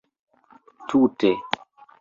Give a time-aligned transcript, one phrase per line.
[0.87, 1.31] Tute.